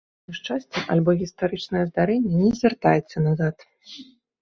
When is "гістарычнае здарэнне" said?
1.19-2.35